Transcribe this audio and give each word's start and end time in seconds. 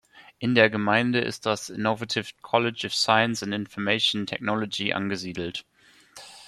In 0.39 0.55
der 0.55 0.71
Gemeinde 0.71 1.19
ist 1.21 1.45
das 1.45 1.69
Innovative 1.69 2.27
College 2.41 2.87
of 2.87 2.95
Science 2.95 3.43
and 3.43 3.53
Information 3.53 4.25
Technology 4.25 4.93
angesiedelt. 4.93 5.63